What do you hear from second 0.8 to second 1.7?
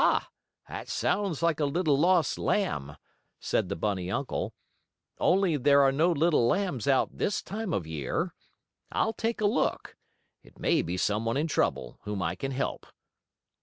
sounds like a